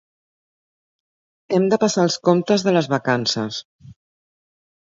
Hem 1.57 1.67
de 1.73 1.79
passar 1.85 2.05
els 2.09 2.17
comptes 2.31 2.67
de 2.69 2.75
les 2.79 2.91
vacances 2.97 3.63